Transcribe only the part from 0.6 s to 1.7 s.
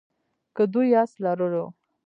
دوی آس لرلو.